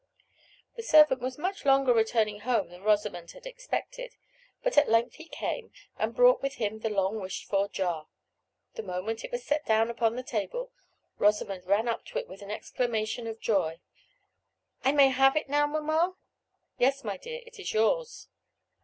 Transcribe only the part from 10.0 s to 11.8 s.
the table, Rosamond